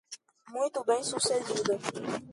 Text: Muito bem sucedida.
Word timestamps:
Muito 0.49 0.83
bem 0.83 1.03
sucedida. 1.03 1.77